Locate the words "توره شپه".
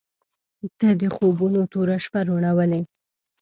1.71-2.21